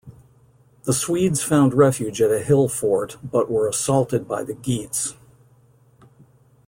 The 0.85 0.93
Swedes 0.93 1.43
found 1.43 1.75
refuge 1.75 2.23
at 2.23 2.31
a 2.31 2.39
hill 2.39 2.67
fort 2.67 3.17
but 3.23 3.51
were 3.51 3.67
assaulted 3.67 4.27
by 4.27 4.43
the 4.43 4.55
Geats. 4.55 5.13